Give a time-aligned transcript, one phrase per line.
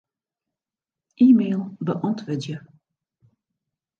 [1.25, 2.57] E-mail beäntwurdzje.